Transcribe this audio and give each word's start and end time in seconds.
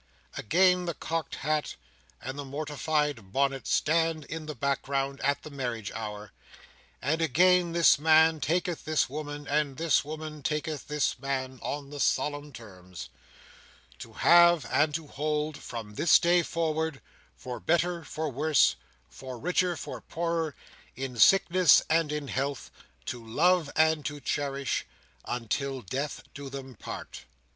Again, 0.35 0.85
the 0.85 0.95
cocked 0.95 1.35
hat 1.45 1.75
and 2.19 2.35
the 2.39 2.43
mortified 2.43 3.31
bonnet 3.31 3.67
stand 3.67 4.25
in 4.25 4.47
the 4.47 4.55
background 4.55 5.21
at 5.23 5.43
the 5.43 5.51
marriage 5.51 5.91
hour; 5.91 6.31
and 7.03 7.21
again 7.21 7.73
this 7.73 7.99
man 7.99 8.39
taketh 8.41 8.83
this 8.83 9.11
woman, 9.11 9.47
and 9.47 9.77
this 9.77 10.03
woman 10.03 10.41
taketh 10.41 10.87
this 10.87 11.19
man, 11.19 11.59
on 11.61 11.91
the 11.91 11.99
solemn 11.99 12.51
terms: 12.51 13.09
"To 13.99 14.13
have 14.13 14.65
and 14.71 14.91
to 14.95 15.05
hold, 15.05 15.55
from 15.57 15.93
this 15.93 16.17
day 16.17 16.41
forward, 16.41 16.99
for 17.35 17.59
better 17.59 18.03
for 18.03 18.27
worse, 18.31 18.77
for 19.07 19.37
richer 19.37 19.77
for 19.77 20.01
poorer, 20.01 20.55
in 20.95 21.15
sickness 21.19 21.83
and 21.91 22.11
in 22.11 22.27
health, 22.29 22.71
to 23.05 23.23
love 23.23 23.69
and 23.75 24.03
to 24.07 24.19
cherish, 24.19 24.83
until 25.25 25.83
death 25.83 26.23
do 26.33 26.49
them 26.49 26.73
part." 26.73 27.25